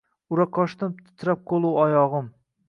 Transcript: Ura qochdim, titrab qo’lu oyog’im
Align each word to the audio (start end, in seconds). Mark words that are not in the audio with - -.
Ura 0.35 0.45
qochdim, 0.57 0.95
titrab 1.09 1.45
qo’lu 1.53 1.75
oyog’im 1.85 2.33